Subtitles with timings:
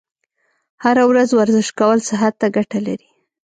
[0.83, 3.09] هره ورځ ورزش کول صحت ته ګټه لري.